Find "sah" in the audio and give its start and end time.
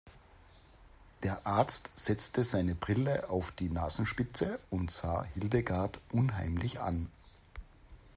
4.89-5.23